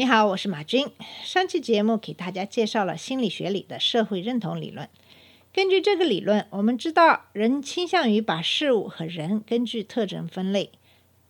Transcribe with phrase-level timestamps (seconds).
[0.00, 0.88] 你好，我是马军。
[1.22, 4.88] 上期节目给大家介绍了心理学里的社会认同理论。
[5.52, 10.70] 根据这个理论，我们知道人倾向于把事物和人根据特征分类。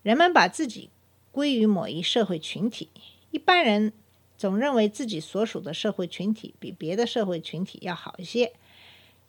[0.05, 0.89] 人们把自己
[1.33, 2.91] 归于某一社会群体。
[3.33, 3.93] 一般人
[4.37, 8.53] 总认为自己所属的社会群体比别的社会群体要好一些，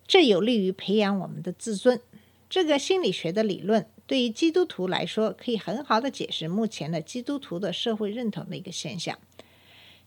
[0.05, 1.99] 这有利于培养我们的自尊。
[2.47, 9.17] 这个心理学的理论对于基督徒来说，可以很好的解释目前的基督徒的社会认同的一个现象。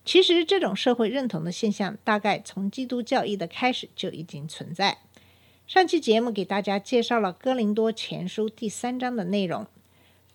[0.05, 4.99] 其实，这种社会认同的现象大概从基督教义的开始就已经存在。
[5.67, 9.67] 上期节目给大家介绍了《哥林多前书》第三章的内容，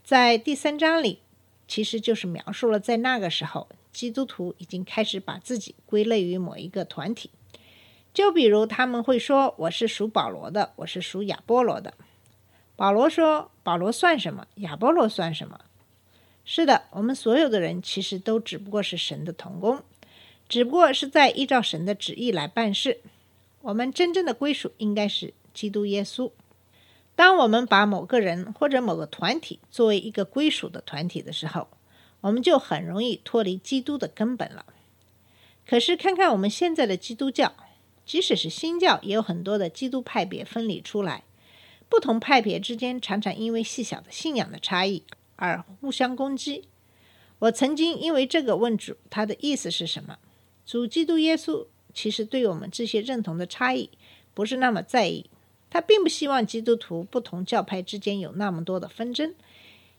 [0.03, 1.19] 在第三章里，
[1.67, 7.29] 其实就是描述了在那个时候，基督徒已经开始把自己归类于某一个团体。
[8.11, 11.93] 就比如他们会说：“我是属保罗的，我是属亚波罗的。”
[12.75, 14.47] 保罗说：“保罗算什么？
[14.55, 15.59] 亚波罗算什么？”
[16.51, 19.83] 是的，我们所有的人其实都只不过是神的童工，
[20.47, 23.01] 只不过是在依照神的旨意来办事。
[23.61, 26.31] 我们真正的归属应该是基督耶稣。
[27.15, 31.67] 当我们把某个人或者某个团体作为一个归属的团体的时候，
[32.21, 34.65] 我们就很容易脱离基督的根本了。
[35.67, 37.53] 可是看看我们现在的基督教，
[38.07, 41.25] 即使是新教，也有很多的基督派别分离出来，
[41.87, 45.03] 不同派别之间常常因为细小的信仰的差异
[45.39, 46.67] 而互相攻击。
[47.39, 50.17] 我曾经因为这个问主，他的意思是什么？
[50.65, 53.89] 主基督耶稣其实对我们这些认同的差异
[54.33, 55.29] 不是那么在意，
[55.69, 59.33] 他并不希望基督徒不同教派之间有那么多的纷争，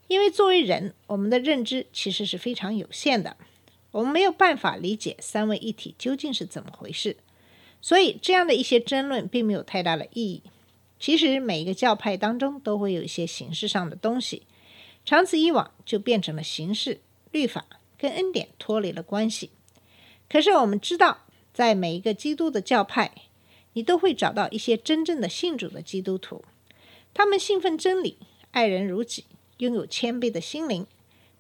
[0.07, 3.37] 因为作为人，我们的认知其实是非常有限的，
[3.91, 7.17] 我们没有办法理解三位一体究竟是怎么回事，
[7.81, 10.43] 所以这样的一些争论并没有太大的意义。
[10.99, 14.43] 其实每一个教派当中都会有一些形式上的东西。
[15.11, 17.01] 长此以往，就变成了形式、
[17.33, 17.67] 律法
[17.99, 19.51] 跟恩典脱离了关系。
[20.29, 23.11] 可是我们知道，在每一个基督的教派，
[23.73, 26.45] 你都会找到一些真正的信主的基督徒，
[27.13, 28.19] 他们信奉真理，
[28.53, 29.25] 爱人如己，
[29.57, 30.87] 拥有谦卑的心灵，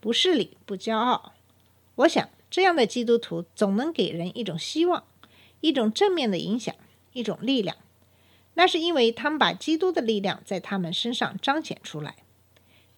[0.01, 1.35] 不势利，不骄傲。
[1.95, 5.05] 我想，这样的基督徒总能给人一种希望，
[5.61, 6.75] 一种正面的影响，
[7.13, 7.77] 一种力量。
[8.55, 12.17] 那是因为他们把基督的力量在他们身上彰显出来。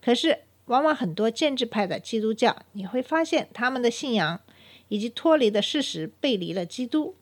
[0.00, 4.40] 可是，往往很多建制派的基督教，你会发现他们的信仰
[4.88, 7.16] 以及脱离的事实背离了基督。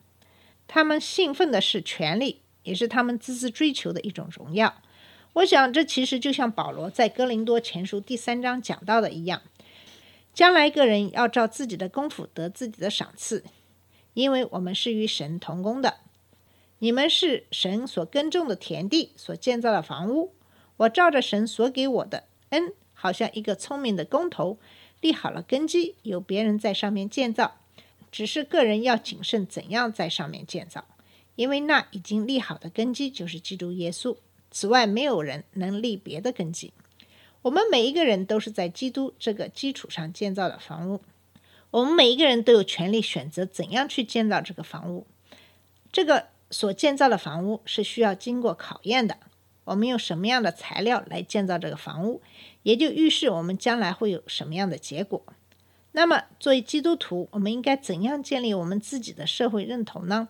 [0.69, 4.83] 他们信奉的是权力，也是他们孜孜追求的一种荣耀。
[5.33, 9.43] 我想，这其实就像保罗在哥林多前书第三章讲到的一样：
[10.35, 13.45] 将来个人要照自己的功夫得自己的赏赐，
[14.15, 15.99] 因为我们是与神同工的。
[16.81, 20.35] 你们是神所耕种的田地，所建造的房屋。
[20.79, 24.59] 我照着神所给我的恩，好像一个聪明的工头，
[25.01, 27.57] 立好了根基，由别人在上面建造。
[28.13, 30.85] 只是个人要谨慎怎样在上面建造，
[31.35, 34.15] 因为那已经立好的根基就是基督耶稣。
[34.51, 36.75] 此外，没有人能立别的根基。
[37.41, 41.01] 我们每一个人都是在基督这个基础上建造的房屋。
[41.71, 45.07] 我们每一个人都有权利选择怎样去建造这个房屋。
[45.91, 49.17] 这个所建造的房屋是需要经过考验的。
[49.71, 52.21] 我们用什么样的材料来建造这个房屋，
[52.65, 55.23] 也就预示我们将来会有什么样的结果。
[55.93, 60.29] 那么，作为基督徒，我们应该怎样建立我们自己的社会认同呢？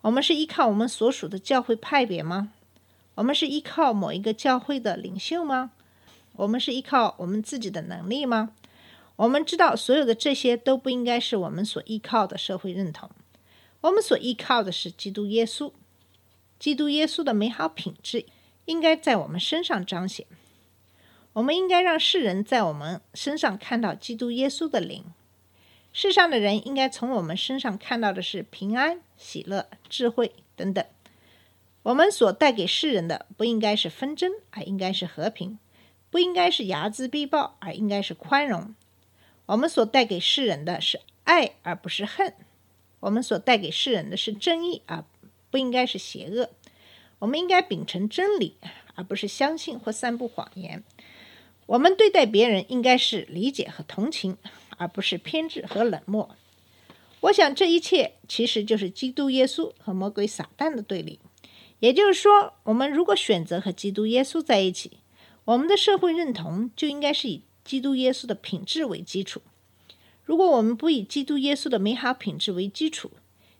[0.00, 2.52] 我们是依靠我们所属的教会派别吗？
[3.14, 5.70] 我们是依靠某一个教会的领袖吗？
[6.34, 8.50] 我们是依靠我们自己的能力吗？
[9.14, 13.08] 我们知道，所有的这些都不应该是我们所依靠的社会认同。
[13.82, 15.70] 我们所依靠的是基督耶稣，
[16.58, 18.26] 基督耶稣的美好品质
[18.64, 20.26] 应该在我们身上彰显。
[21.34, 25.04] 我们应该让世人在我们身上看到基督耶稣的灵。
[25.92, 30.84] 世上的人应该从我们身上看到的是平安、喜乐、智慧等等。
[31.82, 35.58] 我们所带给世人的不应该是纷争，而应该是和平；
[36.10, 38.74] 不应该是睚眦必报，而应该是宽容。
[39.46, 42.32] 我们所带给世人的是爱，而不是恨；
[43.00, 45.04] 我们所带给世人的是正义，而
[45.50, 46.50] 不应该是邪恶。
[47.22, 48.56] 我们应该秉承真理，
[48.96, 50.82] 而不是相信或散布谎言。
[51.66, 54.36] 我们对待别人应该是理解和同情，
[54.76, 56.34] 而不是偏执和冷漠。
[57.20, 61.20] 我想这一切其实就是基督耶稣和魔鬼撒旦的对立。
[61.78, 64.98] 也就是说，我们如果选择和基督耶稣在一起，
[65.44, 69.40] 我们的社会认同就应该是以基督耶稣的品质为基础。
[70.24, 73.12] 如果我们不以基督耶稣的美好品质为基础，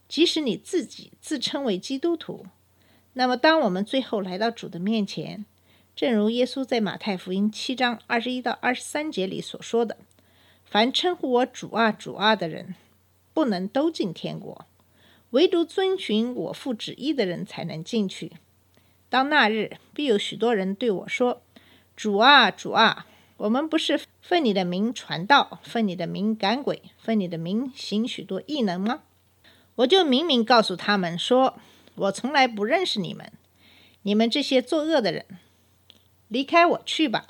[0.09, 2.47] 即使你自己自称为基督徒，
[3.15, 5.45] 那么当我们最后来到主的面前，
[5.95, 9.99] 正如耶稣在马太福音七章二十一到二十三节里所说的
[10.65, 12.75] ：“凡称呼我主啊、主啊的人，
[13.35, 14.67] 不能都进天国；
[15.31, 18.33] 唯独遵循我父旨意的人才能进去。
[19.09, 21.43] 当那日，必有许多人对我说
[21.95, 23.07] ：‘主啊、主啊！’”
[23.39, 29.01] 我们不是奉你的名传道，奉你的名赶鬼，奉你的名行许多异能吗？
[29.75, 31.59] 我就明明告诉他们说，
[31.95, 33.33] 我从来不认识你们，
[34.03, 35.27] 你们这些作恶的人，
[36.29, 37.27] 离开我去吧！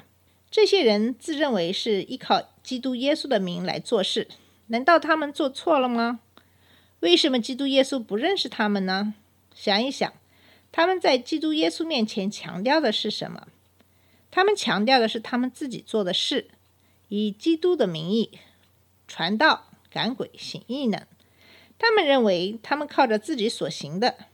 [0.50, 4.28] 这些人自认为是依靠基督耶稣的名来做事，
[4.68, 6.20] 难道他们做错了吗？
[7.00, 9.14] 为什么基督耶稣不认识他们呢？
[9.54, 10.12] 想一想，
[10.70, 13.48] 他们在基督耶稣面前强调的是什么？
[14.30, 16.48] 他们强调的是他们自己做的事，
[17.08, 18.38] 以基督的名义
[19.08, 21.04] 传道、赶鬼、行异能。
[21.78, 24.26] 他们认为他们靠着自己所行的，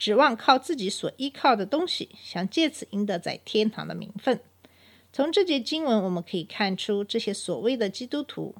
[0.00, 4.40] 指望靠自己所依靠的东西，想借此赢得在天堂的名分。
[5.12, 8.54] 从这节经文我们可以看出，这些所谓的基督徒，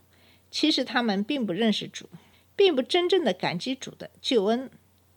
[0.50, 2.10] 其实他们并不认识主，
[2.54, 4.70] 并不真正的感激主的救恩，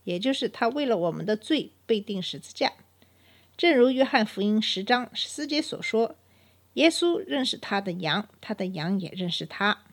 [0.06, 2.72] 也就是他为了我们的罪被钉十字架。
[3.58, 6.16] 正如约翰福音十章十四节所说
[6.76, 9.84] ：“耶稣认识他的羊，他的羊也认识他。”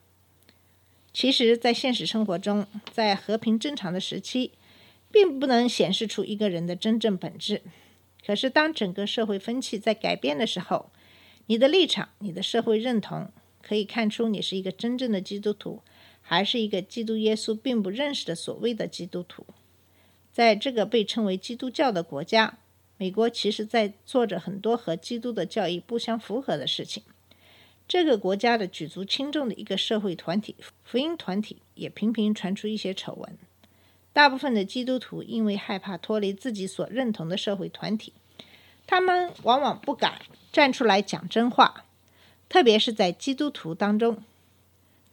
[1.12, 4.52] 其实，在现实生活中，在和平正常的时期，
[5.10, 7.62] 并不能显示出一个人的真正本质。
[8.24, 10.90] 可是，当整个社会风气在改变的时候，
[11.46, 13.30] 你的立场、你的社会认同，
[13.62, 15.82] 可以看出你是一个真正的基督徒，
[16.20, 19.46] 还是一个基督耶稣并不认识的所谓的基督徒。
[20.32, 22.58] 在这个被称为基督教的国家。
[22.96, 27.02] 美国其实在做着很多和基督的教义不相符合的事情。
[27.88, 30.54] 这个国家的举足轻重的一个社会团体——
[30.84, 33.38] 福音团体，也频频传出一些丑闻。
[34.12, 38.12] 大部分的基督徒因为害怕脱离自己所认同的社会团体，
[38.86, 40.20] 他们往往不敢
[40.52, 41.84] 站出来讲真话。
[42.48, 44.24] 特别是在基督徒当中，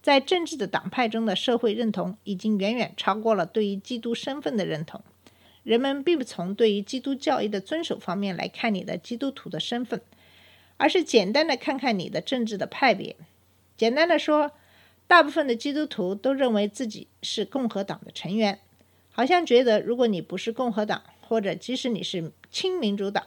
[0.01, 5.03] 在政治的党派中的社会认同已经远远超过了对于基督身份的认同。
[5.61, 10.01] 人们并不从对于基督教义的遵守方面来看你的基督徒的身份，
[10.77, 13.15] 而是简单的看看你的政治的派别。
[13.75, 14.53] 简单的说，
[15.05, 18.59] 大部分的基督徒都认为自己是共和党的成员，
[19.17, 23.25] 好像觉得如果你不是共和党，或者即使你是亲民主党，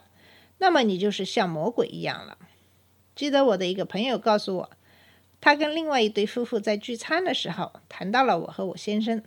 [0.59, 2.37] 那么你就是像魔鬼一样了。
[3.13, 4.69] 记得我的一个朋友告诉我，
[5.41, 9.21] 他跟另外一对夫妇在聚餐的时候谈到了我和我先生。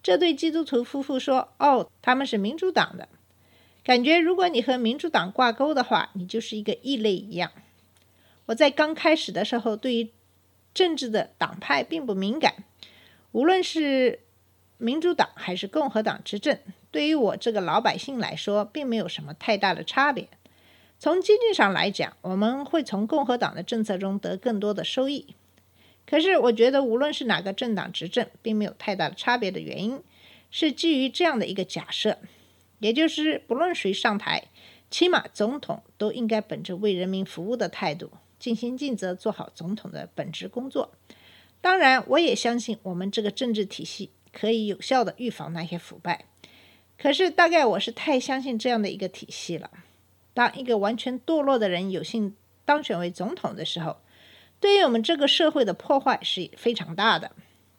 [0.00, 3.08] 这对基督徒夫妇说：“哦，他们是民主党的，
[3.82, 7.50] 感觉如果你和民主党挂钩的话，你就是一个异类一样。”
[8.46, 10.10] 我在刚开始的时候，对于
[10.72, 12.54] 政治的党派并不敏感，
[13.32, 14.20] 无论是
[14.78, 16.58] 民主党还是共和党执政，
[16.90, 20.28] 对于我这个老百姓来说，并没有什么太大的差别。
[21.00, 25.34] 从经济上来讲，我们会从共和党的政策中得更多的收益。
[26.06, 30.00] 可是，我觉得无论是哪个政党执政，并没有太大的差别的原因，
[30.50, 32.18] 是基于这样的一个假设，
[32.78, 34.44] 也就是不论谁上台，
[34.90, 40.92] 起码总统都应该本着为人民服务的态度，尽心尽责做好总统的本职工作。
[41.60, 46.26] 当然，我也相信我们这个政治体系可以有效的预防那些腐败。
[46.98, 49.70] 可是，大概我是太相信这样的一个体系了。
[50.34, 53.98] 当一个完全堕落的人有幸当选为总统的时候，
[54.60, 57.32] 对于我们这个社会的破坏是非常大的，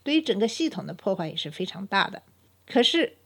[0.03, 2.23] 对于整个系统的破坏也是非常大的。
[2.65, 3.17] 可是，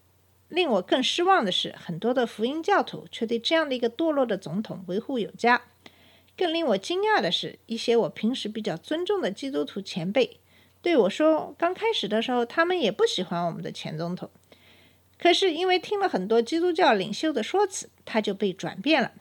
[0.48, 5.62] 令我更失望的是，很多的福音教徒却对这样的一个堕落的总统维护有加。
[6.36, 10.40] 更令我惊讶的是，一些我平时比较尊重的基督徒前辈
[10.84, 14.30] 对我说，刚开始的时候他们也不喜欢我们的前总统，
[15.18, 19.12] 可是因为听了很多基督教领袖的说辞，他就被转变了，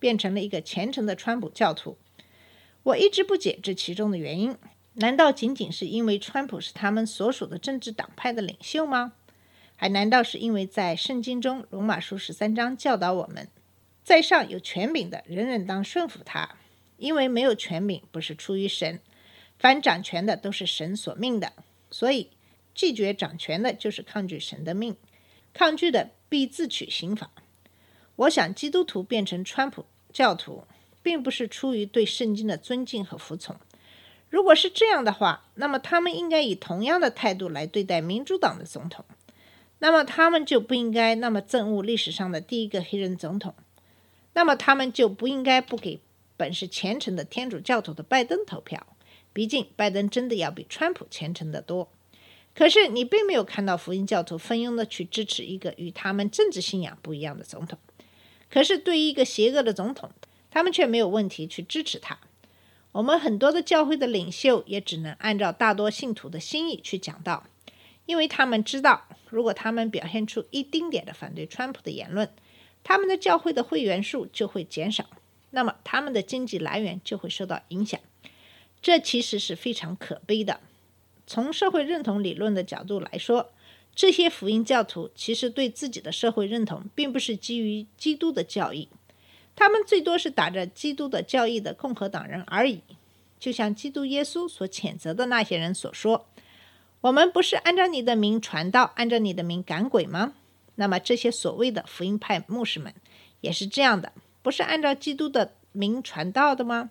[0.00, 1.96] 变成了一个虔诚的川普教徒。
[2.82, 4.56] 我一直不解这其中的原因，
[4.94, 9.12] 难道仅仅是因为川普是他们所属的政治党派的领袖吗？
[9.76, 13.46] 还难道是因为在圣经中罗马书十三章教导我们，
[14.02, 16.56] 在上有权柄的人人当顺服他，
[16.96, 18.98] 因为没有权柄不是出于神，
[19.62, 21.52] 凡掌权的都是神所命的，
[21.90, 22.30] 所以
[22.74, 24.96] 拒绝掌权的就是抗拒神的命，
[25.54, 27.30] 抗拒的必自取刑罚。
[28.16, 30.64] 我想基督徒变成川普教徒。
[31.04, 33.56] 并不是出于对圣经的尊敬和服从。
[34.30, 39.04] 如果是这样的话，那么他们应该以同样的态度来对待民主党的总统，
[39.80, 43.52] 那么他们就不应该那么憎恶历史上的第一个黑人总统，
[44.34, 46.00] 那么他们就不应该不给
[46.36, 48.86] 本是虔诚的天主教徒的拜登投票。
[49.32, 51.88] 毕竟，拜登真的要比川普虔诚得多。
[52.54, 57.78] 可是，你并没有看到福音教徒蜂拥的去支持一个与他们政治信仰不一样的总统。
[58.50, 60.10] 可是，对于一个邪恶的总统，
[60.50, 62.18] 他们却没有问题去支持他。
[62.92, 67.46] 我们很多的教会的领袖也只能按照大多信徒的心意去讲道，
[68.04, 72.28] 因为他们知道，如果他们表现出一丁点的反对川普的言论，
[72.84, 75.06] 他们的教会的会员数就会减少，
[75.52, 77.98] 那么他们的经济来源就会受到影响。
[78.82, 80.60] 这其实是非常可悲的。
[81.26, 83.52] 从社会认同理论的角度来说，
[83.94, 88.88] 这些福音教徒其实对自己的社会认同并不是基于基督的教义。
[89.54, 92.80] 他们最多是打着基督的教义的共和党人而已，
[93.38, 96.26] 就像基督耶稣所谴责的那些人所说
[97.02, 100.34] ：“我们不是按照你的名传道，按照你的名赶鬼吗？”
[100.76, 102.94] 那么这些所谓的福音派牧师们
[103.42, 104.12] 也是这样的，
[104.42, 106.90] 不是按照基督的名传道的吗？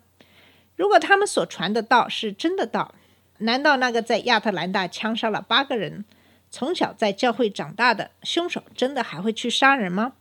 [0.76, 2.94] 如果他们所传的道是真的道，
[3.38, 6.04] 难道那个在亚特兰大枪杀了八个人、
[6.50, 10.14] 从小在教会长大的凶手真的还会去杀人吗？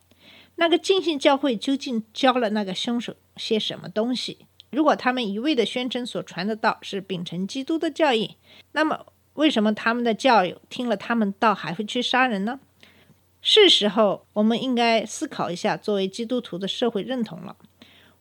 [0.55, 4.45] 那个浸信教会究竟教了那个凶手些什么东西？
[4.69, 8.37] 如果他们一味的宣称所传的道是秉承基督的教义，
[8.73, 12.59] 那么为什么他们的教友听了他们道还会去杀人呢？
[13.41, 17.55] 是时候我们应该思考一下作为基督徒的社会认同了。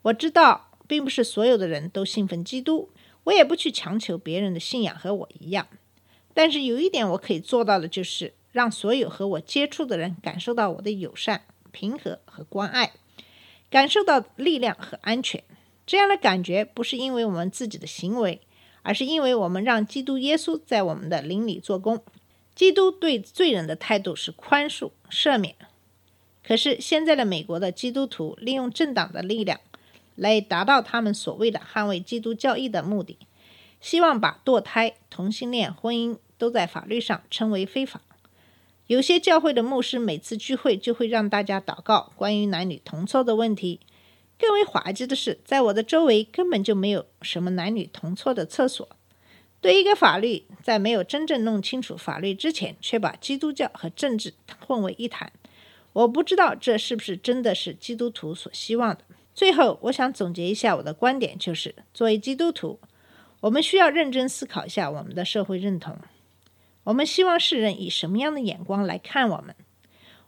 [0.03, 2.91] 我知道，并不是所有的人都信奉基督，
[3.23, 5.69] 我也不去强求别人的信仰和我一样。
[6.35, 11.43] 但是有一点我可以做到的，就是让所有和我接触的人感受到我的友善。
[11.73, 12.95] 平和和关爱，
[13.71, 15.45] 感受到力量和安全。
[15.87, 18.41] 这样的感觉不是因为我们自己的行为，
[18.83, 22.03] 而是因为我们让基督耶稣在我们的灵里做工。
[22.57, 25.55] 基督对罪人的态度是宽恕、赦免。
[26.43, 29.61] 可是现在的美国的基督徒利用政党的力量
[30.21, 33.17] 来达到他们所谓的捍卫基督教义的目的，
[33.81, 38.03] 希望把堕胎、同性恋婚姻都在法律上称为非法。
[38.87, 43.81] 有些教会的牧师每次聚会就会让大家祷告关于男女同错的问题。
[44.39, 48.87] 更为滑稽的是，在我的周围根本就没有什么男女同错的厕所。
[49.63, 54.35] 对一个法律，在没有真正弄清楚法律之前，却把基督教和政治
[54.67, 55.33] 混为一谈，
[55.95, 59.05] 我不知道这是不是真的是基督徒所希望的。
[59.35, 62.79] 最后，我想总结一下我的观点，就是作为基督徒，
[63.41, 65.97] 我们需要认真思考一下我们的社会认同。
[66.85, 69.55] 我们希望世人以什么样的眼光来看我们？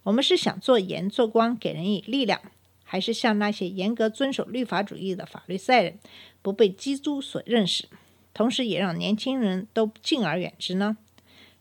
[0.05, 2.41] 我们是想做盐做光，给人以力量，
[2.85, 5.99] 还是像那些严格遵守律法主义的法律赛人，
[6.41, 7.89] 不被基督所认识，
[8.33, 10.97] 同时也让年轻人都敬而远之呢？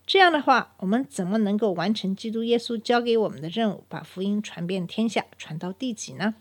[0.06, 6.36] 这样的话，我们怎么能够完成基督耶稣交给我们的任务，把福音传遍天下，传到地极呢？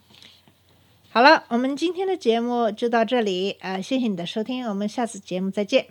[1.12, 5.86] 好了，我们今天的节目就到这里，呃，谢谢你的收听，我们下次节目再见。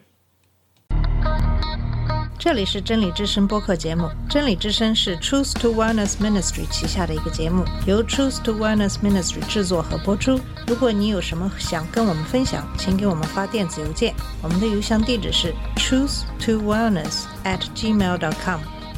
[2.37, 4.09] 这里是真理之声播客节目。
[4.29, 10.39] 真理之声是 Truth to Wellness Ministry 旗下的一个节目，由 Truth to Wellness Ministry 制作和播出。
[10.65, 18.61] 如果你有什么想跟我们分享，请给我们发电子邮件，我们的邮箱地址是 truth to wellness at gmail dot com。